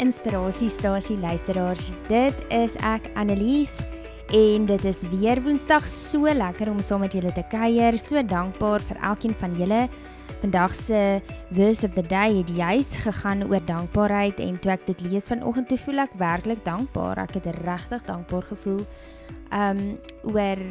[0.00, 1.90] Inspirasiestasie luisteraars.
[2.08, 3.74] Dit is ek Annelies
[4.32, 7.98] en dit is weer Woensdag so lekker om saam met julle te kuier.
[8.00, 9.82] So dankbaar vir elkeen van julle.
[10.40, 11.20] Vandag se
[11.52, 15.68] verse of the day het juis gegaan oor dankbaarheid en toe ek dit lees vanoggend
[15.68, 17.20] toe voel ek werklik dankbaar.
[17.26, 18.80] Ek het regtig dankbaar gevoel
[19.52, 19.84] um
[20.32, 20.64] oor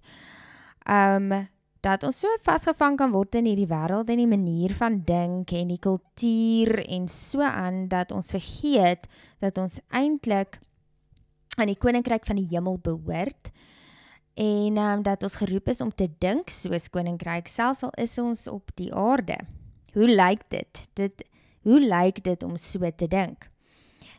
[0.88, 1.30] Um
[1.84, 5.72] dat ons so vasgevang kan word in hierdie wêreld en die manier van dink en
[5.72, 9.08] die kultuur en so aan dat ons vergeet
[9.40, 10.60] dat ons eintlik
[11.56, 13.52] aan die koninkryk van die hemel behoort
[14.40, 18.46] en um dat ons geroep is om te dink soos koninkryk selfs al is ons
[18.48, 19.36] op die aarde.
[19.92, 20.84] Hoe lyk dit?
[20.94, 21.24] Dit
[21.62, 23.50] Hoe lyk dit om so te dink?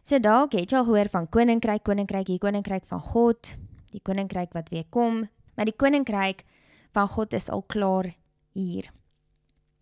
[0.06, 3.56] So dalk het jy al gehoor van koninkryk, koninkryk, die koninkryk van God,
[3.94, 5.24] die koninkryk wat weer kom,
[5.58, 6.44] maar die koninkryk
[6.92, 8.14] van God is al klaar
[8.54, 8.92] hier.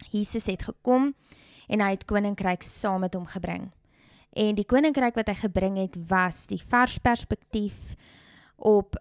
[0.10, 1.14] Jesus het gekom
[1.68, 3.70] en hy het koninkryk saam met hom gebring.
[4.34, 7.96] En die koninkryk wat hy gebring het was die vars perspektief
[8.56, 8.96] op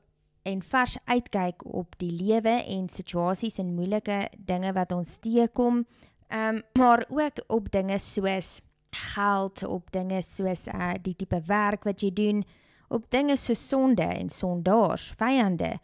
[0.49, 5.85] en vars uitkyk op die lewe en situasies en moeilike dinge wat ons teekom
[6.29, 8.61] Ehm um, maar ook op dinge soos
[8.91, 12.45] geld, op dinge soos uh die tipe werk wat jy doen,
[12.89, 15.79] op dinge soos sonde en sondaars, vyande.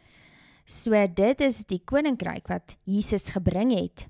[0.64, 4.06] So dit is die koninkryk wat Jesus gebring het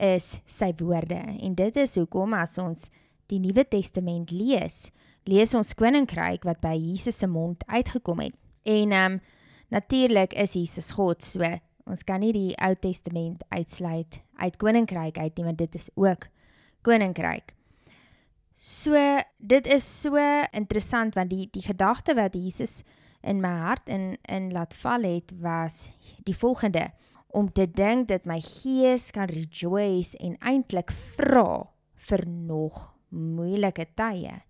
[0.00, 2.86] is sy woorde en dit is hoekom as ons
[3.28, 4.88] die Nuwe Testament lees,
[5.28, 8.36] lees ons koninkryk wat by Jesus se mond uitgekom het.
[8.64, 9.20] En ehm um,
[9.70, 11.46] natuurlik is Jesus God, so
[11.90, 16.28] Ons kan nie die Ou Testament uitsluit uit koninkryk uit nie, want dit is ook
[16.86, 17.54] koninkryk.
[18.60, 18.96] So
[19.38, 20.20] dit is so
[20.56, 22.82] interessant want die die gedagte wat Jesus
[23.22, 25.90] in my hart in in laat val het was
[26.24, 26.90] die volgende
[27.26, 31.68] om te dink dat my gees kan rejoice en eintlik vra
[32.08, 34.40] vir nog moeilike tye.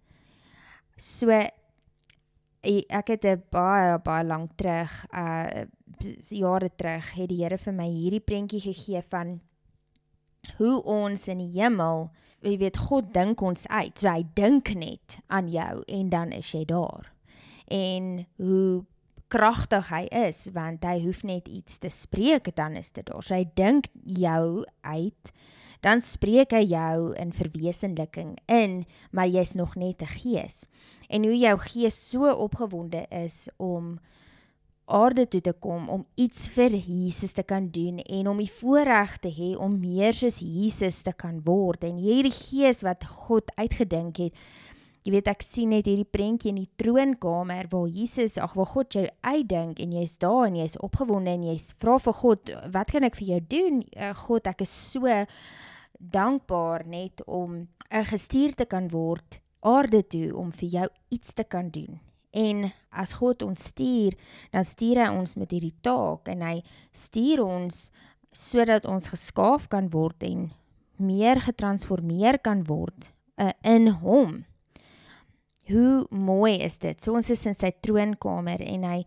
[0.97, 5.65] So ek het 'n baie baie lank terug uh
[6.29, 9.41] jare terug het die Here vir my hierdie prentjie gegee van
[10.57, 12.11] hoe ons in die hemel,
[12.41, 13.99] jy weet God dink ons uit.
[13.99, 17.13] So hy dink net aan jou en dan is jy daar.
[17.71, 18.85] En hoe
[19.31, 23.23] kragtig hy is want hy hoef net iets te spreek dan is dit daar.
[23.23, 25.33] So hy dink jou uit
[25.81, 28.83] dan spreek hy jou in verwesenliking in,
[29.17, 30.67] maar jy's nog net 'n gees.
[31.09, 33.99] En hoe jou gees so opgewonde is om
[34.85, 39.19] aarde toe te kom om iets vir Jesus te kan doen en om die voorreg
[39.19, 44.17] te hê om meer soos Jesus te kan word en hierdie gees wat God uitgedink
[44.17, 44.35] het.
[45.01, 48.93] Jy weet ek sien net hierdie prentjie in die troonkamer waar Jesus, ag waar God
[48.93, 53.09] jou uitdink en jy's daar en jy's opgewonde en jy's vra vir God, wat kan
[53.09, 53.81] ek vir jou doen?
[53.97, 55.09] Uh, God, ek is so
[56.01, 61.45] dankbaar net om 'n gestuur te kan word aarde toe om vir jou iets te
[61.45, 62.01] kan doen.
[62.31, 64.15] En as God ons stuur,
[64.53, 66.63] dan stuur hy ons met hierdie taak en hy
[66.93, 67.91] stuur ons
[68.33, 70.51] sodat ons geskaaf kan word en
[70.97, 73.11] meer getransformeer kan word
[73.41, 74.45] uh, in hom.
[75.71, 76.99] Hoe mooi is dit?
[77.01, 79.01] So ons is in sy troonkamer en hy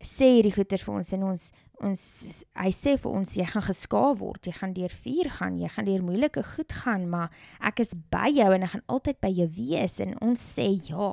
[0.00, 1.46] sê hierdie goeters vir ons en ons
[1.84, 2.02] ons
[2.56, 5.88] hy sê vir ons jy gaan geskaaf word, jy gaan deur vuur gaan, jy gaan
[5.88, 9.48] deur moeilike goed gaan, maar ek is by jou en ek gaan altyd by jou
[9.58, 11.10] wees en ons sê ja.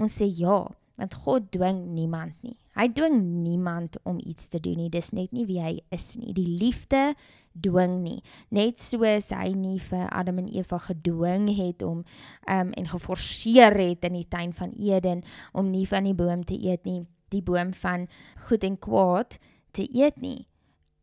[0.00, 0.64] Ons sê ja,
[0.96, 2.56] want God dwing niemand nie.
[2.74, 4.90] Hy dwing niemand om iets te doen nie.
[4.90, 6.34] Dis net nie wie hy is nie.
[6.34, 7.14] Die liefde
[7.54, 8.20] dwing nie.
[8.54, 12.04] Net soos hy nie vir Adam en Eva gedwing het om
[12.50, 16.58] um en geforseer het in die tuin van Eden om nie van die boom te
[16.58, 17.04] eet nie
[17.34, 18.08] die boom van
[18.48, 19.38] goed en kwaad
[19.74, 20.46] te eet nie.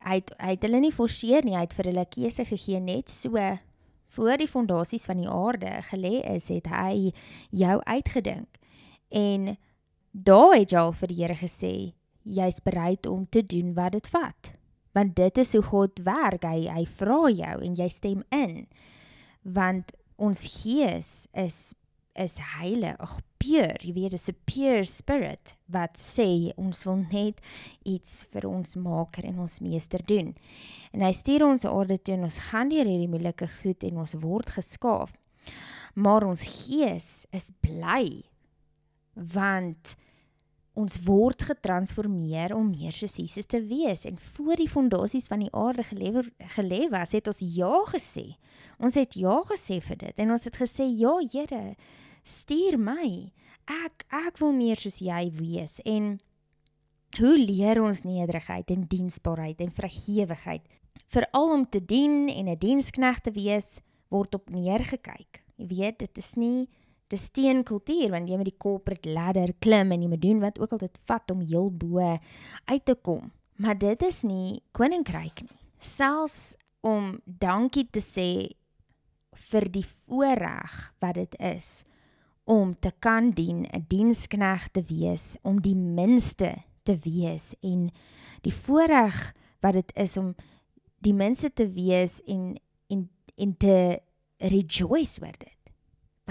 [0.02, 3.12] Hy het, hy het hulle nie forceer nie, hy het vir hulle keuse gegee net
[3.12, 3.38] so
[4.12, 7.14] voor die fondasies van die aarde gelê is, het hy
[7.56, 8.58] jou uitgedink.
[9.08, 9.54] En
[10.12, 11.76] daar het jy al vir die Here gesê,
[12.24, 14.54] jy's bereid om te doen wat dit vat.
[14.94, 16.44] Want dit is hoe God werk.
[16.44, 18.66] Hy hy vra jou en jy stem in.
[19.44, 21.74] Want ons gees is
[22.20, 27.40] is heilig, pure, jy weet, dis 'n pure spirit wat sê ons wil net
[27.86, 30.36] iets vir ons maker en ons meester doen.
[30.94, 34.14] En hy stuur ons aarde toe en ons gaan deur hierdie moeilike goed en ons
[34.14, 35.16] word geskaaf.
[35.96, 38.24] Maar ons gees is bly
[39.14, 39.96] want
[40.74, 45.52] ons word getransformeer om meer soos Jesus te wees en voor die fondasies van die
[45.52, 46.24] aarde gelê
[46.56, 48.38] gelê was het ons ja gesê.
[48.80, 51.76] Ons het ja gesê vir dit en ons het gesê ja Here,
[52.24, 53.32] stuur my.
[53.68, 56.20] Ek ek wil meer soos jy wees en
[57.20, 60.64] hoe leer ons nederigheid en diensbaarheid en vrygewigheid
[61.12, 65.44] veral om te dien en 'n dienskneg te wees word op neergekyk.
[65.58, 66.70] Jy weet, dit is nie
[67.12, 70.60] dis teen kultuur want jy moet die corporate ladder klim en jy moet doen wat
[70.60, 72.00] ook al dit vat om heel bo
[72.66, 73.32] uit te kom.
[73.62, 75.60] Maar dit is nie koninkryk nie.
[75.78, 78.30] Selfs om dankie te sê
[79.52, 81.84] vir die voorreg wat dit is
[82.50, 87.92] om te kan dien, 'n dienskneg te wees, om die minste te wees en
[88.42, 90.36] die voorreg wat dit is om
[91.00, 92.60] die minste te wees en
[92.90, 94.02] en en te
[94.38, 95.61] rejoice oor dit.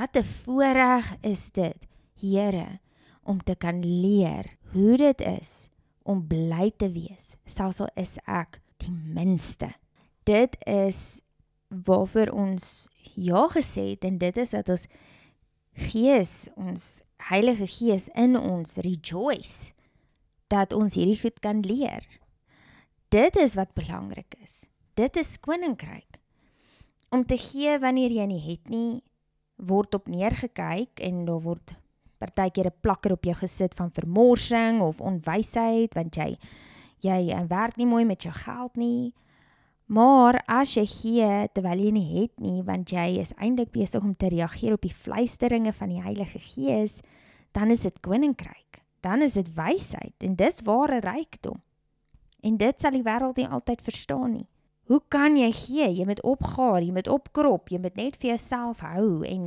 [0.00, 2.80] Wat 'n voorreg is dit, Here,
[3.22, 5.68] om te kan leer hoe dit is
[6.02, 9.74] om bly te wees, selfs al is ek die minste.
[10.22, 11.20] Dit is
[11.68, 14.86] waarvoor ons ja gesê het en dit is dat ons
[15.72, 19.72] Gees, ons Heilige Gees in ons rejoice
[20.46, 22.08] dat ons hierdie goed kan leer.
[23.08, 24.64] Dit is wat belangrik is.
[24.94, 26.20] Dit is koninkryk.
[27.10, 29.02] Om te gee wanneer jy nie het nie,
[29.60, 31.76] word op neergekyk en daar word
[32.20, 36.36] partykeer 'n plakker op jou gesit van vermorsing of onwysheid want jy
[37.00, 39.14] jy eh, werk nie mooi met jou geld nie.
[39.86, 44.14] Maar as jy gee terwyl jy nie het nie want jy is eintlik besig om
[44.14, 47.00] te reageer op die fluisteringe van die Heilige Gees,
[47.52, 48.84] dan is dit koninkryk.
[49.00, 51.60] Dan is dit wysheid en dis ware rykdom.
[52.42, 54.46] En dit sal die wêreld nie altyd verstaan nie.
[54.90, 55.86] Hoe kan jy gee?
[56.00, 59.44] Jy moet opgaar, jy moet opkrop, jy moet net vir jouself hou en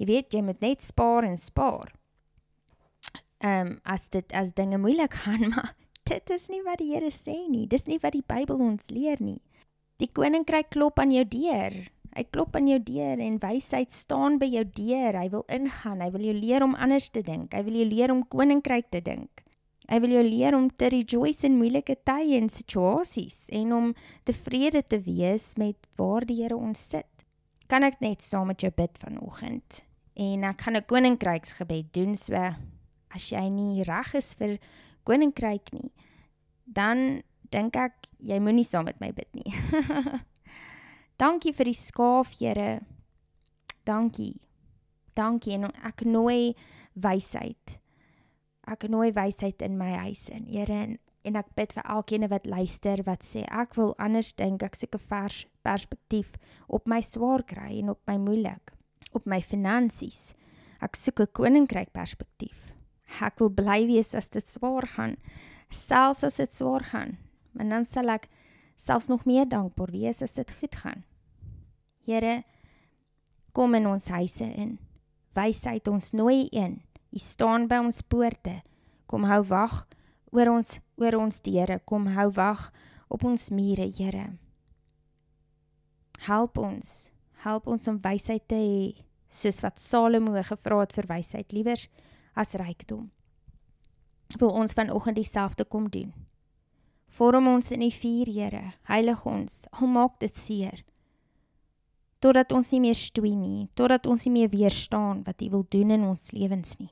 [0.00, 1.92] jy weet jy moet net spaar en spaar.
[3.44, 5.74] Ehm um, as dit as dinge moeilik gaan, maar
[6.08, 7.66] dit is nie wat die Here sê nie.
[7.68, 9.42] Dis nie wat die Bybel ons leer nie.
[10.00, 11.76] Die koninkryk klop aan jou deur.
[12.16, 15.18] Hy klop aan jou deur en wysheid staan by jou deur.
[15.20, 16.00] Hy wil ingaan.
[16.00, 17.52] Hy wil jou leer om anders te dink.
[17.52, 19.44] Hy wil jou leer om koninkryk te dink.
[19.86, 23.92] Hy wil jou leer om te rejoice in moeilike tye en situasies en om
[24.26, 27.06] tevrede te wees met waar die Here ons sit.
[27.70, 29.82] Kan ek net saam met jou bid vanoggend?
[30.16, 34.58] En ek gaan 'n koninkryksgebed doen so as jy nie reg is vir
[35.04, 35.92] koninkryk nie,
[36.64, 39.54] dan dink ek jy moenie saam met my bid nie.
[41.22, 42.80] Dankie vir die skaaf, Here.
[43.84, 44.40] Dankie.
[45.14, 46.54] Dankie en ek nooi
[46.94, 47.78] wysheid
[48.66, 50.46] ek nooi wysheid in my huis in.
[50.50, 50.96] Here en,
[51.26, 54.94] en ek bid vir elkeen wat luister wat sê ek wil anders dink, ek soek
[54.98, 56.36] 'n vers perspektief
[56.68, 58.72] op my swaar kry en op my moeilik,
[59.12, 60.34] op my finansies.
[60.80, 62.72] Ek soek 'n koninkryk perspektief.
[63.20, 65.16] Ek wil bly wees as dit swaar gaan,
[65.70, 67.18] selfs as dit swaar gaan.
[67.52, 68.28] Maar dan sal ek
[68.76, 71.04] selfs nog meer dankbaar wees as dit goed gaan.
[72.04, 72.44] Here,
[73.52, 74.78] kom in ons huise in.
[75.34, 76.82] Wysheid ons nooi in.
[77.16, 78.58] U staan by ons poorte.
[79.08, 79.86] Kom hou wag
[80.36, 81.78] oor ons oor ons deure.
[81.88, 82.66] Kom hou wag
[83.08, 84.34] op ons mure, Here.
[86.26, 86.90] Help ons.
[87.40, 88.82] Help ons om wysheid te hê,
[89.32, 91.86] soos wat Salomo gevra het vir wysheid, liewers
[92.36, 93.06] as rykdom.
[94.36, 96.12] Wil ons vanoggend dieselfde kom doen.
[97.16, 98.74] Vorm ons in die vuur, Here.
[98.90, 99.64] Heilig ons.
[99.72, 100.84] Al maak dit seer
[102.20, 105.92] totdat ons nie meer stoei nie, totdat ons nie meer weerstaan wat U wil doen
[105.94, 106.88] in ons lewens nie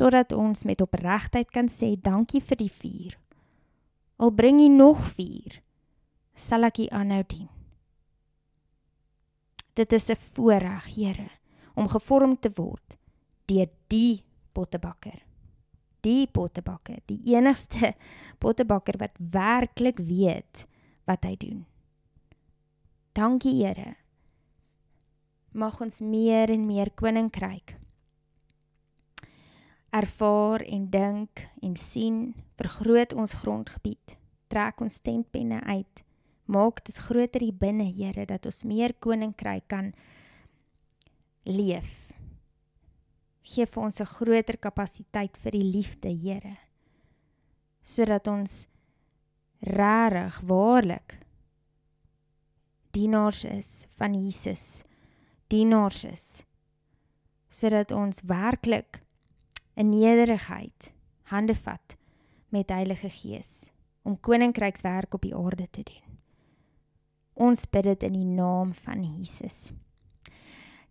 [0.00, 3.16] totdat ons met opregtheid kan sê dankie vir die vuur.
[4.20, 5.58] Al bring U nog vuur,
[6.32, 7.48] sal ek U aanhou dien.
[9.76, 11.30] Dit is 'n voorreg, Here,
[11.74, 12.98] om gevorm te word
[13.46, 15.20] deur die pottebakker.
[16.00, 17.94] Die pottebakker, die enigste
[18.42, 20.66] pottebakker wat werklik weet
[21.04, 21.66] wat hy doen.
[23.12, 23.96] Dankie, Here.
[25.52, 27.80] Mag ons meer en meer koninkryk
[29.90, 34.16] ervaar en dink en sien, vergroot ons grondgebied,
[34.48, 36.04] trek ons tentpenne uit
[36.50, 39.92] maak dit groter hier binne, Here, dat ons meer koninkryk kan
[41.46, 42.10] leef.
[43.46, 46.56] Geef vir ons 'n groter kapasiteit vir die liefde, Here.
[47.82, 48.68] Sodat ons
[49.62, 51.18] regtig waarlik
[52.92, 54.84] dienaars is van Jesus.
[55.48, 56.44] Dienaars is
[57.50, 59.02] sodat ons werklik
[59.80, 60.92] in nederigheid
[61.32, 61.96] hande vat
[62.52, 63.70] met Heilige Gees
[64.02, 66.18] om koninkrykswerk op die aarde te doen.
[67.40, 69.70] Ons bid dit in die naam van Jesus.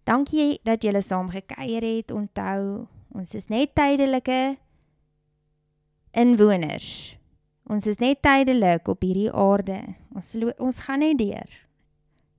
[0.10, 2.12] Dankie dat julle saam gekuier het.
[2.12, 4.58] Onthou, ons is net tydelike
[6.18, 7.18] inwoners.
[7.70, 9.84] Ons is net tydelik op hierdie aarde.
[10.16, 11.58] Ons ons gaan net deur.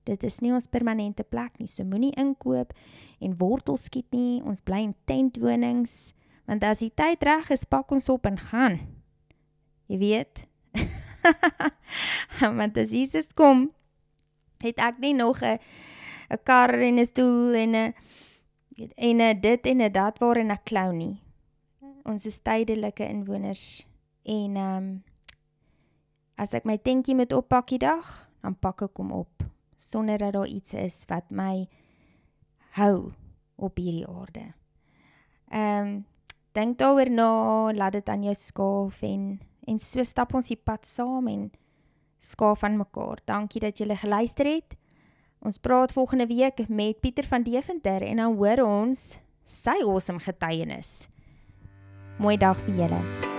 [0.03, 1.69] Dit is nie ons permanente plek nie.
[1.71, 2.73] So moenie inkoop
[3.21, 4.41] en wortel skiet nie.
[4.43, 6.11] Ons bly in tentwonings
[6.51, 8.81] want as die tyd reg is, pak ons op en gaan.
[9.87, 10.41] Jy weet.
[12.59, 13.69] want as Jesus kom,
[14.59, 15.63] het ek nie nog 'n
[16.27, 17.93] 'n kar en 'n stoel en 'n
[18.95, 21.23] en 'n dit en 'n dat waarin ek klou nie.
[22.03, 23.87] Ons is tydelike inwoners
[24.23, 25.03] en ehm um,
[26.35, 29.43] as ek my tentjie moet oppak die dag, dan pak ek hom op
[29.77, 31.67] sonder dat daar iets is wat my
[32.75, 33.13] hou
[33.55, 34.53] op hierdie aarde.
[35.47, 36.10] Ehm um,
[36.55, 37.31] dink daaroor na,
[37.75, 39.39] laat dit aan jou skaaf en
[39.69, 41.49] en so stap ons die pad saam en
[42.21, 43.21] skaaf van mekaar.
[43.29, 44.77] Dankie dat julle geluister het.
[45.41, 51.09] Ons praat volgende week met Pieter van Deventer en dan hoor ons sy awesome getuienis.
[52.21, 53.30] Mooi dag vir julle.